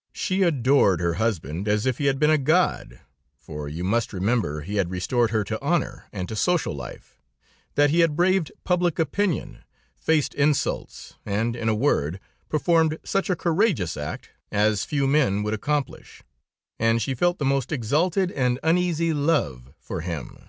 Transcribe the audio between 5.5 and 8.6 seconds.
honor and to social life, that he had braved